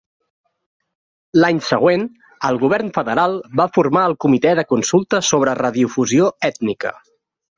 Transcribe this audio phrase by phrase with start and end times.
[1.41, 2.05] L'any següent,
[2.49, 6.95] el Govern Federal va formar el Comitè de consulta sobre radiodifusió ètnica.